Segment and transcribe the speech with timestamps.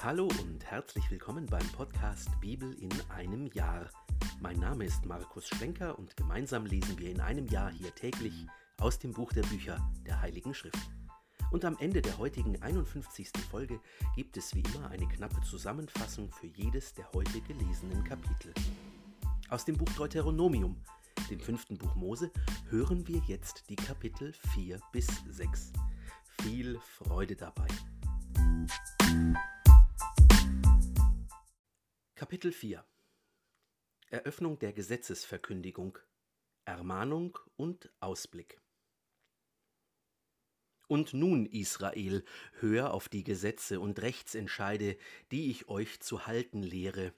[0.00, 3.90] Hallo und herzlich willkommen beim Podcast Bibel in einem Jahr.
[4.40, 8.46] Mein Name ist Markus Schlenker und gemeinsam lesen wir in einem Jahr hier täglich
[8.78, 9.76] aus dem Buch der Bücher
[10.06, 10.78] der Heiligen Schrift.
[11.50, 13.30] Und am Ende der heutigen 51.
[13.50, 13.80] Folge
[14.14, 18.54] gibt es wie immer eine knappe Zusammenfassung für jedes der heute gelesenen Kapitel.
[19.48, 20.76] Aus dem Buch Deuteronomium,
[21.28, 22.30] dem fünften Buch Mose,
[22.70, 25.72] hören wir jetzt die Kapitel 4 bis 6.
[26.40, 27.66] Viel Freude dabei.
[32.18, 32.84] Kapitel 4
[34.10, 36.00] Eröffnung der Gesetzesverkündigung
[36.64, 38.60] Ermahnung und Ausblick
[40.88, 42.24] Und nun, Israel,
[42.58, 44.98] hör auf die Gesetze und Rechtsentscheide,
[45.30, 47.14] die ich euch zu halten lehre.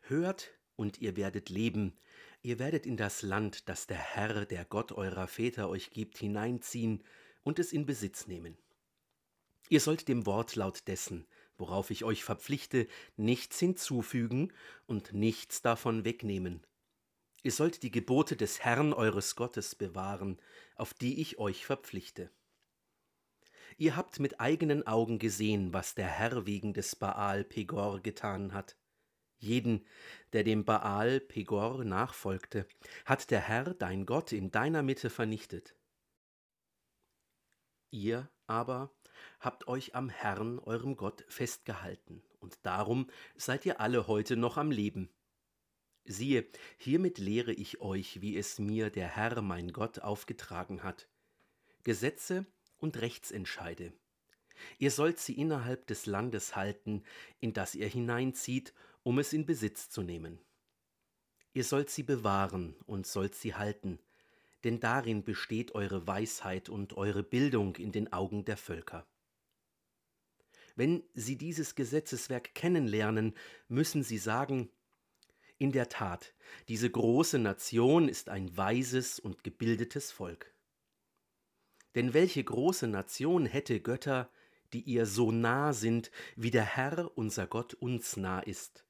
[0.00, 1.94] Hört, und ihr werdet leben,
[2.40, 7.04] ihr werdet in das Land, das der Herr, der Gott eurer Väter euch gibt, hineinziehen
[7.42, 8.56] und es in Besitz nehmen.
[9.68, 11.26] Ihr sollt dem Wortlaut dessen,
[11.58, 14.52] worauf ich euch verpflichte, nichts hinzufügen
[14.86, 16.66] und nichts davon wegnehmen.
[17.42, 20.40] Ihr sollt die Gebote des Herrn eures Gottes bewahren,
[20.76, 22.30] auf die ich euch verpflichte.
[23.76, 28.76] Ihr habt mit eigenen Augen gesehen, was der Herr wegen des Baal Pegor getan hat.
[29.36, 29.84] Jeden,
[30.32, 32.66] der dem Baal Pegor nachfolgte,
[33.04, 35.74] hat der Herr, dein Gott, in deiner Mitte vernichtet.
[37.94, 38.92] Ihr aber
[39.38, 44.72] habt euch am Herrn, eurem Gott, festgehalten, und darum seid ihr alle heute noch am
[44.72, 45.10] Leben.
[46.04, 46.44] Siehe,
[46.76, 51.08] hiermit lehre ich euch, wie es mir der Herr, mein Gott, aufgetragen hat.
[51.84, 52.46] Gesetze
[52.78, 53.92] und Rechtsentscheide.
[54.78, 57.04] Ihr sollt sie innerhalb des Landes halten,
[57.38, 60.40] in das ihr hineinzieht, um es in Besitz zu nehmen.
[61.52, 64.00] Ihr sollt sie bewahren und sollt sie halten,
[64.64, 69.06] denn darin besteht eure Weisheit und eure Bildung in den Augen der Völker.
[70.74, 73.34] Wenn Sie dieses Gesetzeswerk kennenlernen,
[73.68, 74.70] müssen Sie sagen,
[75.58, 76.34] in der Tat,
[76.68, 80.52] diese große Nation ist ein weises und gebildetes Volk.
[81.94, 84.30] Denn welche große Nation hätte Götter,
[84.72, 88.84] die ihr so nah sind, wie der Herr unser Gott uns nah ist,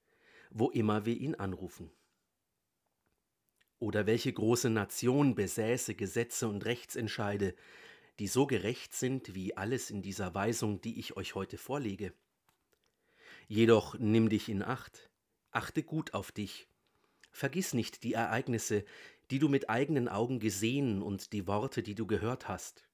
[0.50, 1.90] wo immer wir ihn anrufen?
[3.84, 7.54] Oder welche große Nation besäße Gesetze und Rechtsentscheide,
[8.18, 12.14] die so gerecht sind wie alles in dieser Weisung, die ich euch heute vorlege.
[13.46, 15.10] Jedoch nimm dich in Acht,
[15.50, 16.66] achte gut auf dich,
[17.30, 18.86] vergiss nicht die Ereignisse,
[19.30, 22.88] die du mit eigenen Augen gesehen und die Worte, die du gehört hast.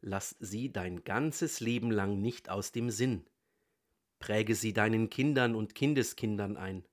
[0.00, 3.26] Lass sie dein ganzes Leben lang nicht aus dem Sinn,
[4.20, 6.84] präge sie deinen Kindern und Kindeskindern ein.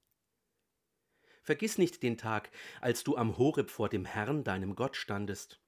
[1.45, 2.50] Vergiss nicht den Tag,
[2.81, 5.61] als du am Horeb vor dem Herrn, deinem Gott, standest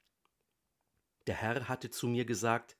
[1.27, 2.77] der Herr hatte zu mir gesagt,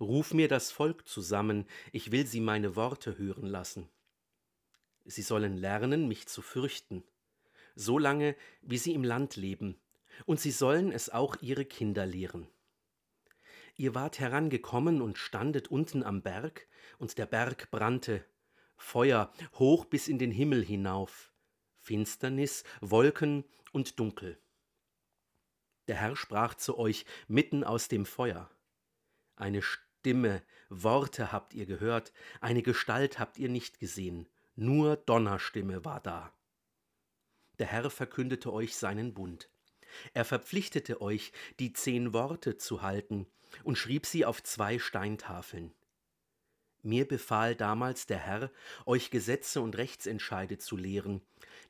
[0.00, 3.88] Ruf mir das Volk zusammen, ich will sie meine Worte hören lassen.
[5.04, 7.02] Sie sollen lernen, mich zu fürchten,
[7.74, 9.76] so lange, wie sie im Land leben,
[10.24, 12.46] und sie sollen es auch ihre Kinder lehren.
[13.76, 16.68] Ihr wart herangekommen und standet unten am Berg,
[16.98, 18.24] und der Berg brannte,
[18.76, 21.32] Feuer hoch bis in den Himmel hinauf,
[21.88, 24.38] Finsternis, Wolken und Dunkel.
[25.86, 28.50] Der Herr sprach zu euch mitten aus dem Feuer.
[29.36, 32.12] Eine Stimme, Worte habt ihr gehört,
[32.42, 36.34] eine Gestalt habt ihr nicht gesehen, nur Donnerstimme war da.
[37.58, 39.48] Der Herr verkündete euch seinen Bund.
[40.12, 43.26] Er verpflichtete euch, die zehn Worte zu halten
[43.64, 45.72] und schrieb sie auf zwei Steintafeln.
[46.88, 48.50] Mir befahl damals der Herr,
[48.86, 51.20] euch Gesetze und Rechtsentscheide zu lehren,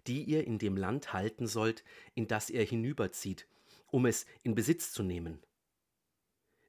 [0.06, 1.82] die ihr in dem Land halten sollt,
[2.14, 3.48] in das er hinüberzieht,
[3.88, 5.42] um es in Besitz zu nehmen.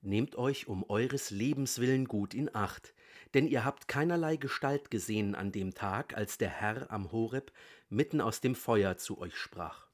[0.02, 2.96] Nehmt euch um eures Lebens willen gut in Acht,
[3.36, 7.52] denn ihr habt keinerlei Gestalt gesehen an dem Tag, als der Herr am Horeb
[7.88, 9.86] mitten aus dem Feuer zu euch sprach.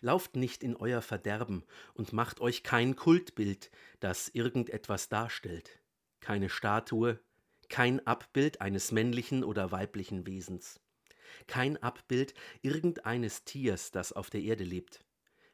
[0.00, 5.81] Lauft nicht in euer Verderben und macht euch kein Kultbild, das irgendetwas darstellt,
[6.22, 7.20] keine Statue,
[7.68, 10.80] kein Abbild eines männlichen oder weiblichen Wesens,
[11.46, 12.32] kein Abbild
[12.62, 15.04] irgendeines Tiers, das auf der Erde lebt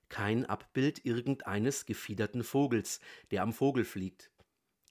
[0.08, 3.00] kein Abbild irgendeines gefiederten Vogels,
[3.30, 4.30] der am Vogel fliegt,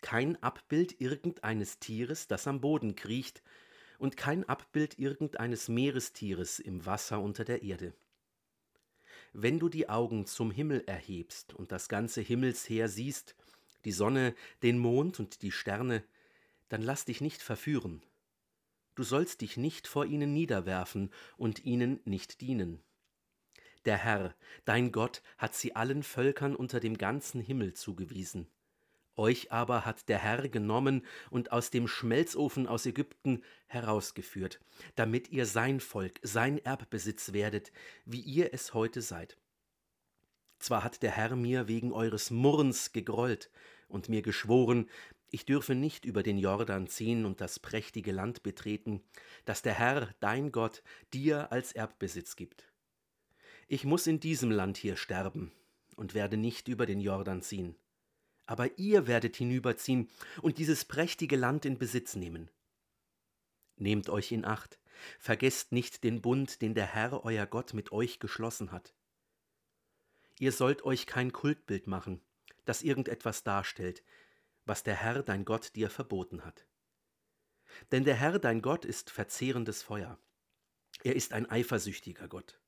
[0.01, 3.43] kein Abbild irgendeines Tieres, das am Boden kriecht,
[3.99, 7.95] und kein Abbild irgendeines Meerestieres im Wasser unter der Erde.
[9.33, 13.35] Wenn du die Augen zum Himmel erhebst und das ganze Himmelsheer siehst,
[13.87, 16.03] die Sonne, den Mond und die Sterne,
[16.67, 18.03] dann lass dich nicht verführen.
[18.95, 22.83] Du sollst dich nicht vor ihnen niederwerfen und ihnen nicht dienen.
[23.85, 24.35] Der Herr,
[24.65, 28.49] dein Gott, hat sie allen Völkern unter dem ganzen Himmel zugewiesen.
[29.15, 34.59] Euch aber hat der Herr genommen und aus dem Schmelzofen aus Ägypten herausgeführt,
[34.95, 37.71] damit ihr sein Volk, sein Erbbesitz werdet,
[38.03, 39.37] wie ihr es heute seid.
[40.59, 43.49] Zwar hat der Herr mir wegen eures Murrens gegrollt
[43.87, 44.89] und mir geschworen,
[45.29, 49.01] ich dürfe nicht über den Jordan ziehen und das prächtige Land betreten,
[49.45, 52.71] das der Herr, dein Gott, dir als Erbbesitz gibt.
[53.67, 55.51] Ich muss in diesem Land hier sterben
[55.95, 57.75] und werde nicht über den Jordan ziehen
[58.47, 60.09] aber ihr werdet hinüberziehen
[60.41, 62.49] und dieses prächtige Land in Besitz nehmen.
[63.75, 64.79] Nehmt euch in Acht,
[65.19, 68.95] vergesst nicht den Bund, den der Herr euer Gott mit euch geschlossen hat.
[70.39, 72.21] Ihr sollt euch kein Kultbild machen,
[72.67, 74.03] das irgendetwas darstellt,
[74.65, 76.67] was der Herr dein Gott dir verboten hat.
[77.91, 80.19] Denn der Herr dein Gott ist verzehrendes Feuer.
[81.03, 82.59] Er ist ein eifersüchtiger Gott.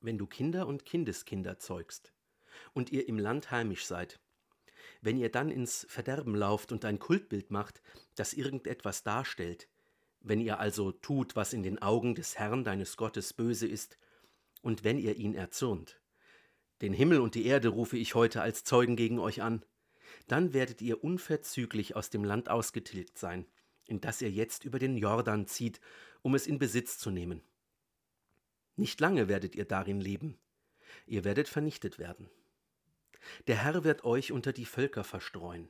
[0.00, 2.12] Wenn du Kinder und Kindeskinder zeugst,
[2.72, 4.20] und ihr im Land heimisch seid.
[5.00, 7.82] Wenn ihr dann ins Verderben lauft und ein Kultbild macht,
[8.14, 9.68] das irgendetwas darstellt,
[10.20, 13.98] wenn ihr also tut, was in den Augen des Herrn deines Gottes böse ist,
[14.62, 16.00] und wenn ihr ihn erzürnt,
[16.82, 19.64] den Himmel und die Erde rufe ich heute als Zeugen gegen euch an,
[20.28, 23.46] dann werdet ihr unverzüglich aus dem Land ausgetilgt sein,
[23.86, 25.80] in das ihr jetzt über den Jordan zieht,
[26.22, 27.42] um es in Besitz zu nehmen.
[28.76, 30.36] Nicht lange werdet ihr darin leben,
[31.06, 32.28] ihr werdet vernichtet werden.
[33.46, 35.68] Der Herr wird euch unter die Völker verstreuen.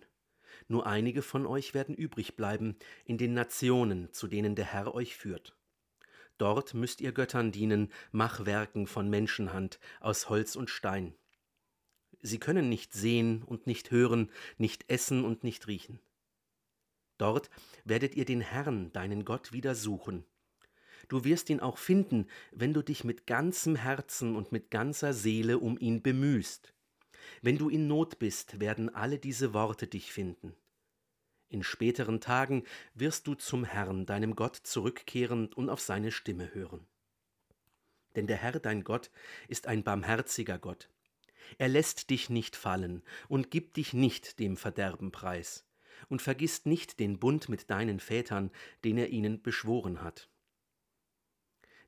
[0.68, 5.16] Nur einige von euch werden übrig bleiben in den Nationen, zu denen der Herr euch
[5.16, 5.54] führt.
[6.38, 11.14] Dort müsst ihr Göttern dienen, Machwerken von Menschenhand, aus Holz und Stein.
[12.20, 16.00] Sie können nicht sehen und nicht hören, nicht essen und nicht riechen.
[17.18, 17.50] Dort
[17.84, 20.24] werdet ihr den Herrn, deinen Gott, wieder suchen.
[21.08, 25.58] Du wirst ihn auch finden, wenn du dich mit ganzem Herzen und mit ganzer Seele
[25.58, 26.74] um ihn bemühst.
[27.42, 30.54] Wenn du in Not bist, werden alle diese Worte dich finden.
[31.48, 32.64] In späteren Tagen
[32.94, 36.86] wirst du zum Herrn, deinem Gott, zurückkehren und auf seine Stimme hören.
[38.16, 39.10] Denn der Herr, dein Gott,
[39.48, 40.88] ist ein barmherziger Gott.
[41.58, 45.64] Er lässt dich nicht fallen und gibt dich nicht dem Verderben preis
[46.08, 48.50] und vergisst nicht den Bund mit deinen Vätern,
[48.84, 50.28] den er ihnen beschworen hat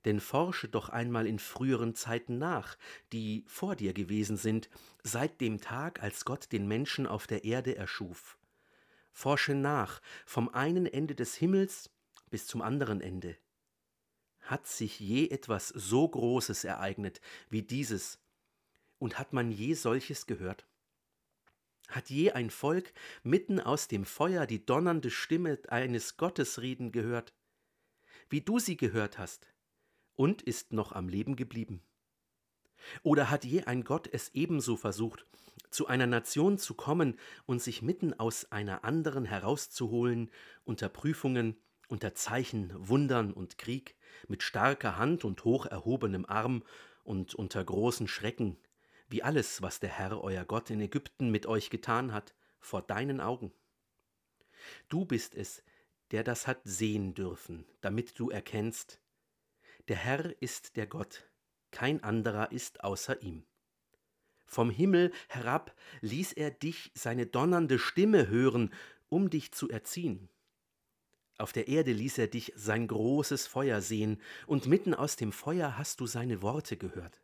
[0.04, 2.78] denn forsche doch einmal in früheren Zeiten nach,
[3.12, 4.70] die vor dir gewesen sind,
[5.02, 8.37] seit dem Tag, als Gott den Menschen auf der Erde erschuf.
[9.12, 11.90] Forsche nach, vom einen Ende des Himmels
[12.30, 13.36] bis zum anderen Ende.
[14.40, 17.20] Hat sich je etwas so Großes ereignet
[17.50, 18.18] wie dieses,
[18.98, 20.66] und hat man je solches gehört?
[21.88, 27.34] Hat je ein Volk mitten aus dem Feuer die donnernde Stimme eines Gottes reden gehört?
[28.28, 29.48] Wie du sie gehört hast,
[30.14, 31.82] und ist noch am Leben geblieben?
[33.02, 35.24] Oder hat je ein Gott es ebenso versucht,
[35.70, 40.30] zu einer Nation zu kommen und sich mitten aus einer anderen herauszuholen,
[40.64, 41.56] unter Prüfungen,
[41.88, 43.96] unter Zeichen, Wundern und Krieg,
[44.28, 46.62] mit starker Hand und hoch erhobenem Arm
[47.04, 48.58] und unter großen Schrecken,
[49.08, 53.20] wie alles, was der Herr euer Gott in Ägypten mit euch getan hat, vor deinen
[53.20, 53.52] Augen?
[54.88, 55.62] Du bist es,
[56.10, 59.00] der das hat sehen dürfen, damit du erkennst,
[59.88, 61.27] der Herr ist der Gott,
[61.70, 63.44] kein anderer ist außer ihm.
[64.46, 68.72] Vom Himmel herab ließ er dich seine donnernde Stimme hören,
[69.10, 70.30] um dich zu erziehen.
[71.36, 75.76] Auf der Erde ließ er dich sein großes Feuer sehen, und mitten aus dem Feuer
[75.76, 77.20] hast du seine Worte gehört.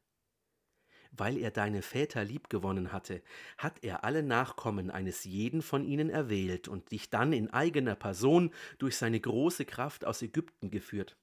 [1.11, 3.23] Weil er deine Väter liebgewonnen hatte,
[3.57, 8.53] hat er alle Nachkommen eines jeden von ihnen erwählt und dich dann in eigener Person
[8.79, 11.17] durch seine große Kraft aus Ägypten geführt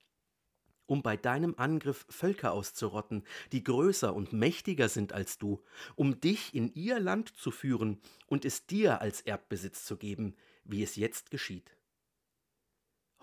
[0.92, 5.64] um bei deinem Angriff Völker auszurotten, die größer und mächtiger sind als du,
[5.96, 10.84] um dich in ihr Land zu führen und es dir als Erbbesitz zu geben, wie
[10.84, 11.78] es jetzt geschieht.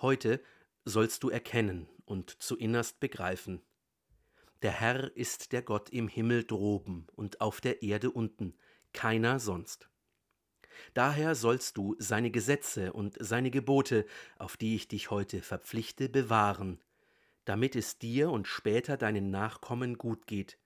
[0.00, 0.42] Heute
[0.86, 3.60] sollst du erkennen und zu innerst begreifen.
[4.62, 8.54] Der Herr ist der Gott im Himmel droben und auf der Erde unten,
[8.94, 9.90] keiner sonst.
[10.94, 14.06] Daher sollst du seine Gesetze und seine Gebote,
[14.38, 16.80] auf die ich dich heute verpflichte, bewahren,
[17.48, 20.58] damit es dir und später deinen Nachkommen gut geht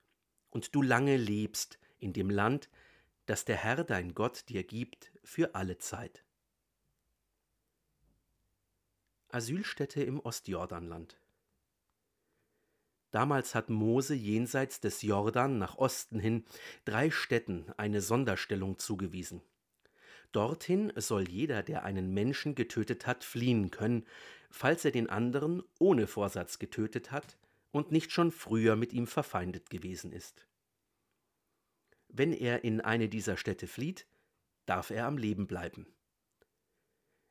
[0.50, 2.68] und du lange lebst in dem Land,
[3.26, 6.24] das der Herr dein Gott dir gibt für alle Zeit.
[9.28, 11.20] Asylstätte im Ostjordanland
[13.12, 16.44] Damals hat Mose jenseits des Jordan nach Osten hin
[16.84, 19.40] drei Städten eine Sonderstellung zugewiesen.
[20.32, 24.04] Dorthin soll jeder, der einen Menschen getötet hat, fliehen können,
[24.52, 27.38] falls er den anderen ohne Vorsatz getötet hat
[27.72, 30.46] und nicht schon früher mit ihm verfeindet gewesen ist.
[32.08, 34.06] Wenn er in eine dieser Städte flieht,
[34.66, 35.86] darf er am Leben bleiben.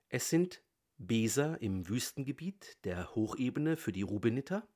[0.10, 0.64] Es sind
[0.98, 4.68] Beser im Wüstengebiet der Hochebene für die Rubeniter,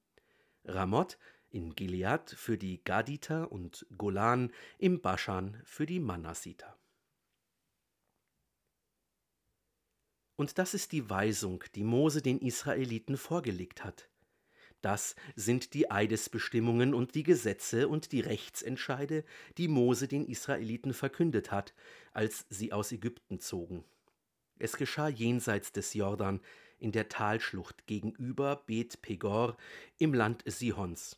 [0.64, 1.18] Ramoth
[1.50, 6.78] in Gilead für die Gaditer und Golan im Baschan für die Manassiter.
[10.36, 14.10] Und das ist die Weisung, die Mose den Israeliten vorgelegt hat.
[14.82, 19.24] Das sind die Eidesbestimmungen und die Gesetze und die Rechtsentscheide,
[19.58, 21.74] die Mose den Israeliten verkündet hat,
[22.14, 23.84] als sie aus Ägypten zogen.
[24.60, 26.40] Es geschah jenseits des Jordan,
[26.78, 29.58] in der Talschlucht gegenüber Bet Pegor
[29.98, 31.18] im Land Sihons,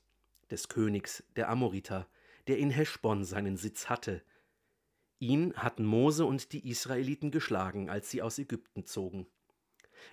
[0.49, 2.07] des Königs der Amoriter,
[2.47, 4.21] der in Heschbon seinen Sitz hatte,
[5.19, 9.27] Ihn hatten Mose und die Israeliten geschlagen, als sie aus Ägypten zogen.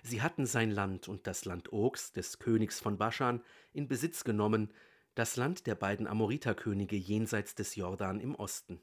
[0.01, 4.73] Sie hatten sein Land und das Land Ogs, des Königs von Baschan, in Besitz genommen,
[5.13, 8.81] das Land der beiden Amoriterkönige jenseits des Jordan im Osten.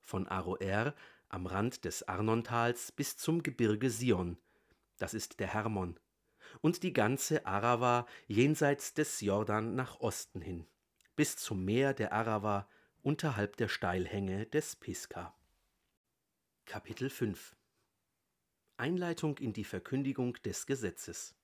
[0.00, 0.94] Von Aroer
[1.28, 4.36] am Rand des Arnontals bis zum Gebirge Sion,
[4.98, 5.98] das ist der Hermon,
[6.60, 10.66] und die ganze Arava jenseits des Jordan nach Osten hin,
[11.16, 12.68] bis zum Meer der Arava
[13.04, 15.36] unterhalb der Steilhänge des Pisca.
[16.64, 17.54] Kapitel 5
[18.78, 21.34] Einleitung in die Verkündigung des Gesetzes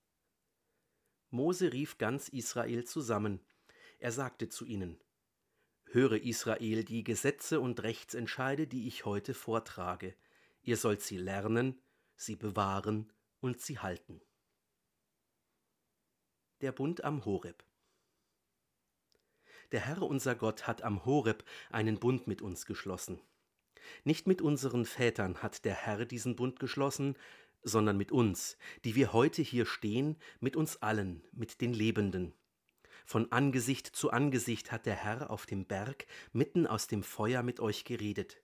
[1.29, 3.45] Mose rief ganz Israel zusammen.
[3.99, 5.05] Er sagte zu ihnen:
[5.85, 10.17] Höre Israel die Gesetze und Rechtsentscheide, die ich heute vortrage.
[10.63, 11.79] Ihr sollt sie lernen,
[12.17, 14.23] sie bewahren und sie halten.
[16.63, 17.63] Der Bund am Horeb
[19.73, 23.21] der Herr unser Gott hat am Horeb einen Bund mit uns geschlossen.
[24.05, 27.17] Nicht mit unseren Vätern hat der Herr diesen Bund geschlossen,
[27.63, 32.33] sondern mit uns, die wir heute hier stehen, mit uns allen, mit den Lebenden.
[33.05, 37.61] Von Angesicht zu Angesicht hat der Herr auf dem Berg mitten aus dem Feuer mit
[37.61, 38.41] euch geredet.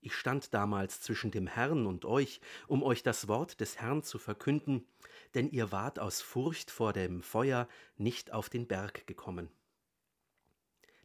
[0.00, 4.18] Ich stand damals zwischen dem Herrn und euch, um euch das Wort des Herrn zu
[4.18, 4.86] verkünden,
[5.34, 9.50] denn ihr wart aus Furcht vor dem Feuer nicht auf den Berg gekommen.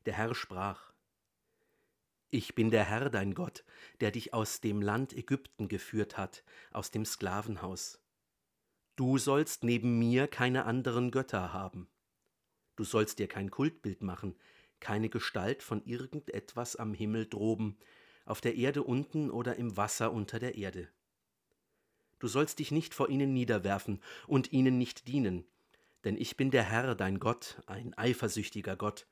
[0.06, 0.94] Der Herr sprach,
[2.30, 3.64] Ich bin der Herr dein Gott,
[4.02, 8.00] der dich aus dem Land Ägypten geführt hat, aus dem Sklavenhaus.
[8.96, 11.90] Du sollst neben mir keine anderen Götter haben.
[12.76, 14.36] Du sollst dir kein Kultbild machen,
[14.80, 17.78] keine Gestalt von irgendetwas am Himmel droben,
[18.26, 20.90] auf der Erde unten oder im Wasser unter der Erde.
[22.20, 25.46] Du sollst dich nicht vor ihnen niederwerfen und ihnen nicht dienen,
[26.04, 29.08] denn ich bin der Herr, dein Gott, ein eifersüchtiger Gott,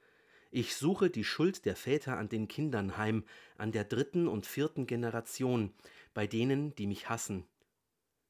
[0.52, 3.24] ich suche die Schuld der Väter an den Kindern heim,
[3.58, 5.74] an der dritten und vierten Generation,
[6.14, 7.46] bei denen, die mich hassen.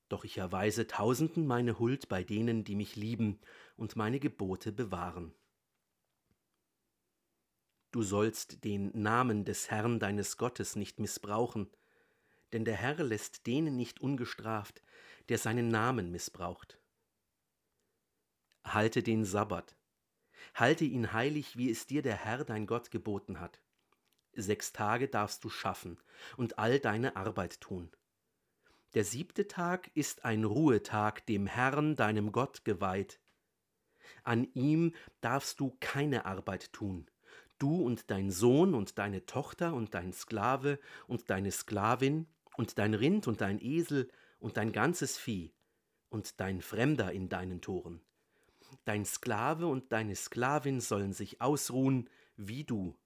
[0.07, 3.39] Doch ich erweise Tausenden meine Huld bei denen, die mich lieben
[3.75, 5.33] und meine Gebote bewahren.
[7.91, 11.69] Du sollst den Namen des Herrn deines Gottes nicht missbrauchen,
[12.53, 14.83] denn der Herr lässt denen nicht ungestraft,
[15.29, 16.77] der seinen Namen missbraucht.
[18.63, 19.75] Halte den Sabbat,
[20.53, 23.61] Halte ihn heilig, wie es dir der Herr dein Gott geboten hat.
[24.33, 25.97] Sechs Tage darfst du schaffen
[26.37, 27.91] und all deine Arbeit tun.
[28.93, 33.19] Der siebte Tag ist ein Ruhetag dem Herrn deinem Gott geweiht.
[34.23, 37.09] An ihm darfst du keine Arbeit tun,
[37.57, 42.27] du und dein Sohn und deine Tochter und dein Sklave und deine Sklavin
[42.57, 45.53] und dein Rind und dein Esel und dein ganzes Vieh
[46.09, 48.01] und dein Fremder in deinen Toren
[48.85, 52.97] dein Sklave und deine Sklavin sollen sich ausruhen wie du.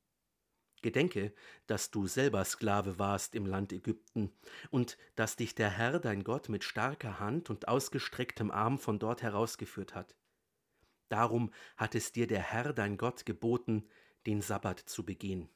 [0.82, 1.34] Gedenke,
[1.66, 4.32] dass du selber Sklave warst im Land Ägypten
[4.70, 9.24] und dass dich der Herr dein Gott mit starker Hand und ausgestrecktem Arm von dort
[9.24, 10.16] herausgeführt hat.
[11.10, 13.88] Darum hat es dir der Herr dein Gott geboten,
[14.26, 15.50] den Sabbat zu begehen.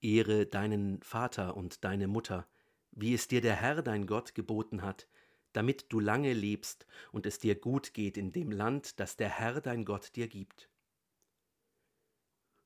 [0.00, 2.48] Ehre deinen Vater und deine Mutter,
[2.92, 5.06] wie es dir der Herr dein Gott geboten hat,
[5.52, 9.60] damit du lange lebst und es dir gut geht in dem Land, das der Herr
[9.60, 10.68] dein Gott dir gibt.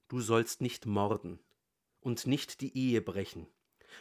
[0.08, 1.40] Du sollst nicht morden
[2.00, 3.46] und nicht die Ehe brechen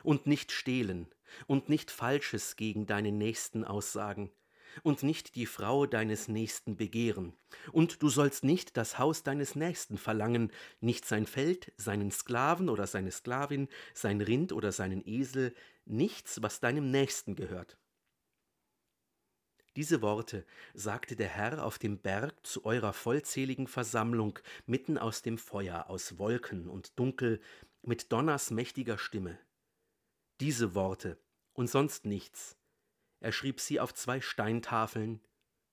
[0.04, 1.08] und nicht stehlen
[1.48, 4.32] und nicht Falsches gegen deinen Nächsten aussagen
[4.82, 7.34] und nicht die Frau deines Nächsten begehren,
[7.72, 12.88] und du sollst nicht das Haus deines Nächsten verlangen, nicht sein Feld, seinen Sklaven oder
[12.88, 15.54] seine Sklavin, sein Rind oder seinen Esel,
[15.86, 17.78] nichts, was deinem Nächsten gehört.
[19.76, 24.38] Diese Worte sagte der Herr auf dem Berg zu eurer vollzähligen Versammlung
[24.68, 27.42] mitten aus dem Feuer, aus Wolken und Dunkel,
[27.82, 29.40] mit Donners mächtiger Stimme.
[30.40, 31.18] Diese Worte
[31.54, 32.56] und sonst nichts.
[33.20, 35.22] Er schrieb sie auf zwei Steintafeln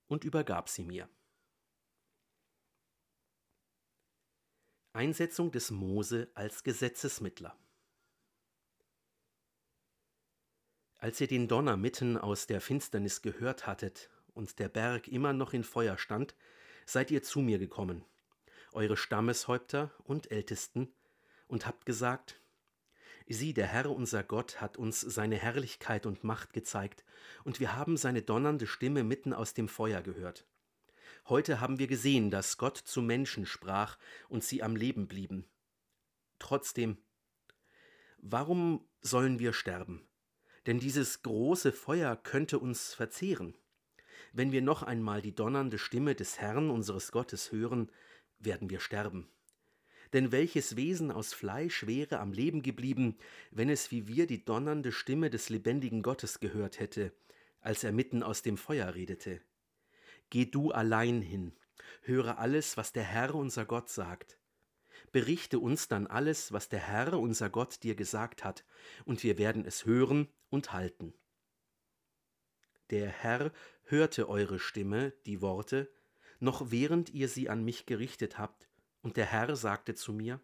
[0.07, 1.09] und übergab sie mir.
[4.93, 7.57] Einsetzung des Mose als Gesetzesmittler.
[11.03, 15.55] Als ihr den Donner mitten aus der Finsternis gehört hattet und der Berg immer noch
[15.55, 16.35] in Feuer stand,
[16.85, 18.05] seid ihr zu mir gekommen,
[18.73, 20.93] eure Stammeshäupter und Ältesten,
[21.49, 22.39] und habt gesagt,
[23.27, 27.05] Sieh, der Herr unser Gott hat uns seine Herrlichkeit und Macht gezeigt,
[27.45, 30.47] und wir haben seine donnernde Stimme mitten aus dem Feuer gehört.
[31.29, 33.97] Heute haben wir gesehen, dass Gott zu Menschen sprach
[34.29, 35.49] und sie am Leben blieben.
[36.39, 36.99] Trotzdem,
[38.19, 40.10] warum sollen wir sterben?
[40.67, 43.55] Denn dieses große Feuer könnte uns verzehren.
[44.33, 47.91] Wenn wir noch einmal die donnernde Stimme des Herrn unseres Gottes hören,
[48.39, 49.29] werden wir sterben.
[50.13, 53.17] Denn welches Wesen aus Fleisch wäre am Leben geblieben,
[53.51, 57.13] wenn es wie wir die donnernde Stimme des lebendigen Gottes gehört hätte,
[57.61, 59.41] als er mitten aus dem Feuer redete?
[60.31, 61.53] Geh du allein hin,
[62.03, 64.40] höre alles, was der Herr unser Gott sagt.
[65.13, 68.65] Berichte uns dann alles, was der Herr unser Gott dir gesagt hat,
[69.05, 71.15] und wir werden es hören und halten.
[72.91, 73.53] Der Herr
[73.85, 75.93] hörte eure Stimme, die Worte,
[76.39, 78.69] noch während ihr sie an mich gerichtet habt,
[79.03, 80.41] und der Herr sagte zu mir,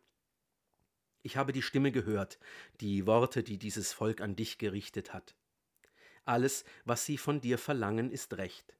[1.22, 2.38] ich habe die Stimme gehört,
[2.80, 5.34] die Worte, die dieses Volk an dich gerichtet hat.
[6.24, 8.76] Alles, was sie von dir verlangen, ist recht.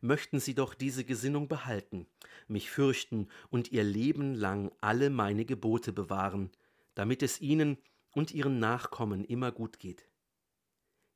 [0.00, 2.06] Möchten sie doch diese Gesinnung behalten,
[2.48, 6.50] mich fürchten und ihr Leben lang alle meine Gebote bewahren,
[6.94, 7.78] damit es ihnen
[8.12, 10.08] und ihren Nachkommen immer gut geht.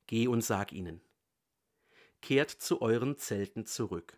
[0.07, 1.01] Geh und sag ihnen,
[2.21, 4.17] kehrt zu euren Zelten zurück.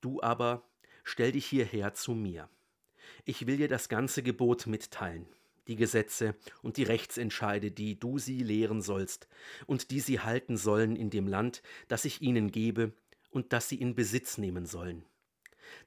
[0.00, 0.62] Du aber
[1.04, 2.48] stell dich hierher zu mir.
[3.24, 5.26] Ich will dir das ganze Gebot mitteilen,
[5.68, 9.28] die Gesetze und die Rechtsentscheide, die du sie lehren sollst
[9.66, 12.92] und die sie halten sollen in dem Land, das ich ihnen gebe
[13.32, 15.04] und das sie in Besitz nehmen sollen.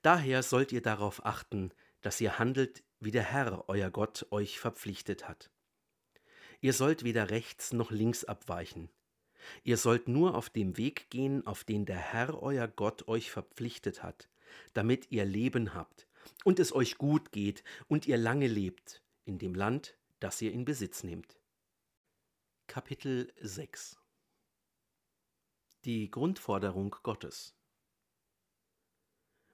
[0.02, 1.72] Daher sollt ihr darauf achten,
[2.02, 5.52] dass ihr handelt, wie der Herr, euer Gott, euch verpflichtet hat.
[6.62, 8.90] Ihr sollt weder rechts noch links abweichen.
[9.64, 14.02] Ihr sollt nur auf dem Weg gehen, auf den der Herr, euer Gott, euch verpflichtet
[14.02, 14.30] hat,
[14.74, 16.08] damit ihr Leben habt
[16.44, 20.66] und es euch gut geht und ihr lange lebt in dem Land, das ihr in
[20.66, 21.40] Besitz nehmt.
[22.68, 24.00] Kapitel 6
[25.86, 27.54] Die Grundforderung Gottes.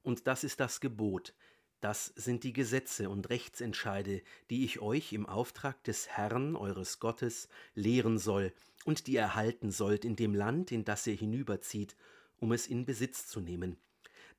[0.02, 1.36] Und das ist das Gebot,
[1.82, 7.50] das sind die Gesetze und Rechtsentscheide, die ich euch im Auftrag des Herrn eures Gottes
[7.76, 8.54] lehren soll
[8.86, 11.98] und die ihr halten sollt in dem Land, in das ihr hinüberzieht,
[12.38, 13.76] um es in Besitz zu nehmen,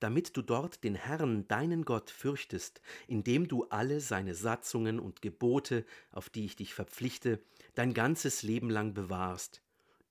[0.01, 5.85] damit du dort den Herrn, deinen Gott, fürchtest, indem du alle seine Satzungen und Gebote,
[6.11, 9.61] auf die ich dich verpflichte, dein ganzes Leben lang bewahrst,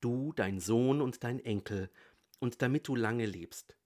[0.03, 1.89] du, dein Sohn und dein Enkel,
[2.39, 3.77] und damit du lange lebst.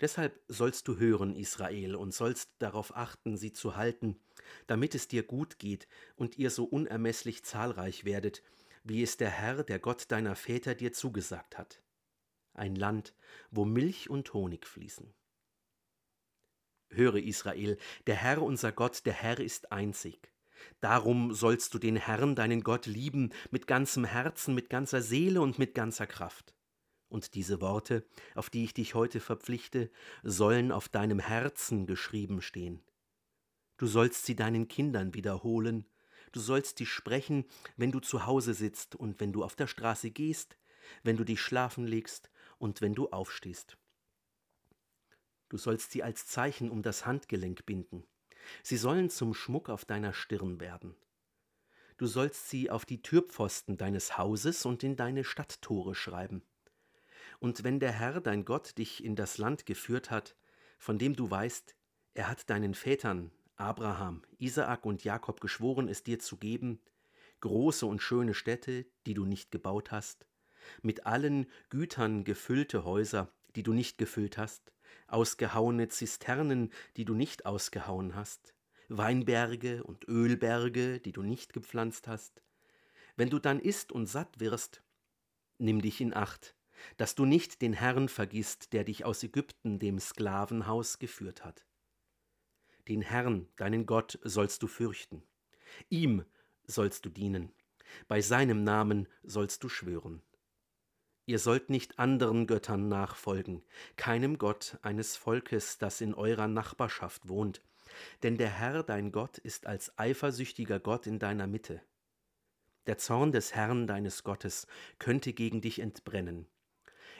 [0.00, 4.20] Deshalb sollst du hören, Israel, und sollst darauf achten, sie zu halten,
[4.66, 8.42] damit es dir gut geht und ihr so unermesslich zahlreich werdet,
[8.84, 11.82] wie es der Herr, der Gott deiner Väter dir zugesagt hat
[12.54, 13.14] ein Land,
[13.50, 15.12] wo Milch und Honig fließen.
[16.90, 20.31] Höre Israel, der Herr unser Gott, der Herr ist einzig.
[20.80, 25.58] Darum sollst du den Herrn, deinen Gott, lieben mit ganzem Herzen, mit ganzer Seele und
[25.58, 26.54] mit ganzer Kraft.
[27.08, 29.90] Und diese Worte, auf die ich dich heute verpflichte,
[30.22, 32.82] sollen auf deinem Herzen geschrieben stehen.
[33.76, 35.86] Du sollst sie deinen Kindern wiederholen,
[36.32, 37.44] du sollst sie sprechen,
[37.76, 40.56] wenn du zu Hause sitzt und wenn du auf der Straße gehst,
[41.02, 43.76] wenn du dich schlafen legst und wenn du aufstehst.
[45.48, 48.04] Du sollst sie als Zeichen um das Handgelenk binden.
[48.62, 50.94] Sie sollen zum Schmuck auf deiner Stirn werden.
[51.96, 56.42] Du sollst sie auf die Türpfosten deines Hauses und in deine Stadttore schreiben.
[57.38, 60.36] Und wenn der Herr dein Gott dich in das Land geführt hat,
[60.78, 61.74] von dem du weißt,
[62.14, 66.80] er hat deinen Vätern, Abraham, Isaak und Jakob geschworen, es dir zu geben,
[67.40, 70.26] große und schöne Städte, die du nicht gebaut hast,
[70.82, 74.72] mit allen Gütern gefüllte Häuser, die du nicht gefüllt hast,
[75.08, 78.54] ausgehauene Zisternen, die du nicht ausgehauen hast,
[78.88, 82.42] Weinberge und Ölberge, die du nicht gepflanzt hast.
[83.16, 84.82] Wenn du dann isst und satt wirst,
[85.58, 86.54] nimm dich in Acht,
[86.96, 91.64] dass du nicht den Herrn vergisst, der dich aus Ägypten, dem Sklavenhaus, geführt hat.
[92.88, 95.22] Den Herrn, deinen Gott, sollst du fürchten.
[95.88, 96.24] Ihm
[96.64, 97.52] sollst du dienen.
[98.08, 100.22] Bei seinem Namen sollst du schwören.
[101.24, 103.62] Ihr sollt nicht anderen Göttern nachfolgen,
[103.96, 107.62] keinem Gott eines Volkes, das in eurer Nachbarschaft wohnt,
[108.22, 111.80] denn der Herr dein Gott ist als eifersüchtiger Gott in deiner Mitte.
[112.86, 114.66] Der Zorn des Herrn deines Gottes
[114.98, 116.48] könnte gegen dich entbrennen.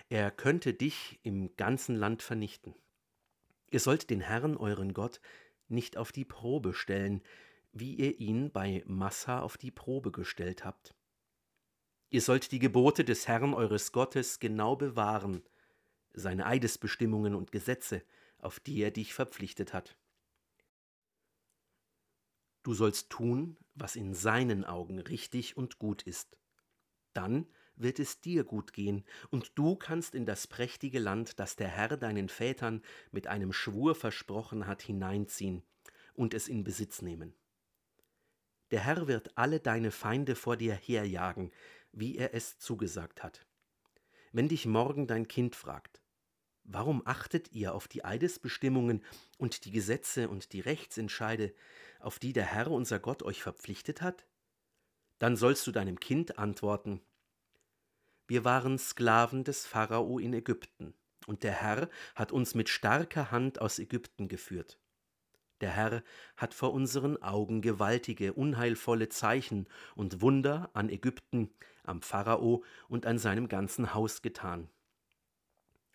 [0.09, 2.75] Er könnte dich im ganzen Land vernichten.
[3.71, 5.21] Ihr sollt den Herrn euren Gott
[5.69, 7.23] nicht auf die Probe stellen,
[7.73, 10.95] wie ihr ihn bei Massa auf die Probe gestellt habt.
[12.12, 15.42] Ihr sollt die Gebote des Herrn eures Gottes genau bewahren,
[16.12, 18.03] seine Eidesbestimmungen und Gesetze,
[18.37, 19.96] auf die er dich verpflichtet hat.
[22.64, 26.37] Du sollst tun, was in seinen Augen richtig und gut ist.
[27.14, 27.46] Dann
[27.77, 31.96] wird es dir gut gehen, und du kannst in das prächtige Land, das der Herr
[31.96, 35.62] deinen Vätern mit einem Schwur versprochen hat, hineinziehen
[36.12, 37.33] und es in Besitz nehmen.
[38.70, 41.53] Der Herr wird alle deine Feinde vor dir herjagen,
[41.92, 43.46] wie er es zugesagt hat.
[44.33, 46.00] Wenn dich morgen dein Kind fragt,
[46.64, 49.05] warum achtet ihr auf die Eidesbestimmungen
[49.38, 51.55] und die Gesetze und die Rechtsentscheide,
[52.00, 54.26] auf die der Herr unser Gott euch verpflichtet hat?
[55.18, 57.00] Dann sollst du deinem Kind antworten,
[58.26, 60.94] wir waren Sklaven des Pharao in Ägypten,
[61.26, 64.78] und der Herr hat uns mit starker Hand aus Ägypten geführt.
[65.61, 66.02] Der Herr
[66.37, 71.52] hat vor unseren Augen gewaltige, unheilvolle Zeichen und Wunder an Ägypten,
[71.85, 74.68] am Pharao und an seinem ganzen Haus getan.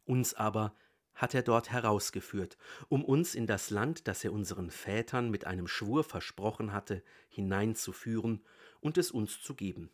[0.05, 0.73] Uns aber
[1.17, 2.57] hat er dort herausgeführt,
[2.89, 8.43] um uns in das Land, das er unseren Vätern mit einem Schwur versprochen hatte, hineinzuführen
[8.79, 9.89] und es uns zu geben.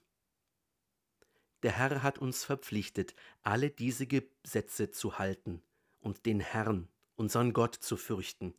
[1.64, 5.62] Der Herr hat uns verpflichtet, alle diese Gesetze zu halten
[6.02, 8.54] und den Herrn, unseren Gott, zu fürchten,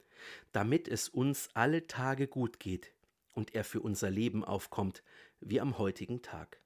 [0.52, 2.94] damit es uns alle Tage gut geht
[3.34, 5.02] und er für unser Leben aufkommt,
[5.40, 6.63] wie am heutigen Tag.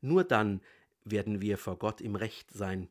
[0.00, 0.60] Nur dann
[1.04, 2.88] werden wir vor Gott im Recht sein,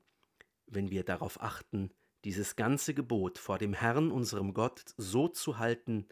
[0.66, 1.92] wenn wir darauf achten,
[2.26, 6.08] dieses ganze Gebot vor dem Herrn, unserem Gott, so zu halten,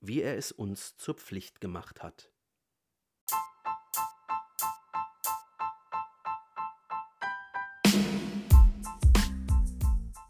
[0.00, 2.30] wie er es uns zur Pflicht gemacht hat.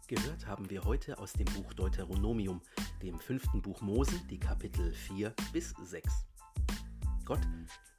[0.07, 2.61] Gehört haben wir heute aus dem Buch Deuteronomium,
[3.01, 6.25] dem fünften Buch Mose, die Kapitel 4 bis 6.
[7.25, 7.41] Gott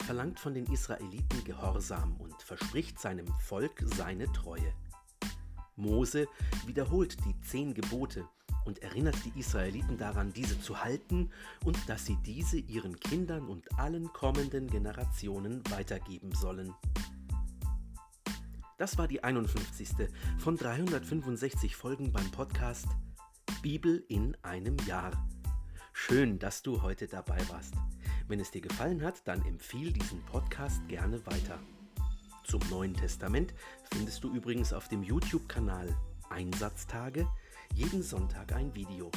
[0.04, 4.72] verlangt von den Israeliten Gehorsam und verspricht seinem Volk seine Treue.
[5.76, 6.28] Mose
[6.66, 8.28] wiederholt die zehn Gebote
[8.66, 11.30] und erinnert die Israeliten daran, diese zu halten
[11.64, 16.74] und dass sie diese ihren Kindern und allen kommenden Generationen weitergeben sollen.
[18.76, 19.88] Das war die 51.
[20.38, 22.88] von 365 Folgen beim Podcast
[23.62, 25.12] Bibel in einem Jahr.
[25.96, 27.72] Schön, dass du heute dabei warst.
[28.26, 31.58] Wenn es dir gefallen hat, dann empfiehl diesen Podcast gerne weiter.
[32.42, 33.54] Zum Neuen Testament
[33.90, 35.96] findest du übrigens auf dem YouTube-Kanal
[36.28, 37.26] Einsatztage
[37.74, 39.10] jeden Sonntag ein Video.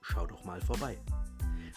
[0.00, 0.98] Schau doch mal vorbei.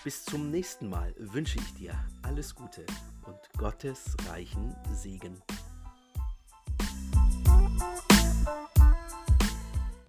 [0.04, 2.86] Bis zum nächsten Mal wünsche ich dir alles Gute
[3.26, 5.40] und Gottes reichen Segen.